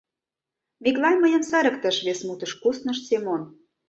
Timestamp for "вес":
2.05-2.19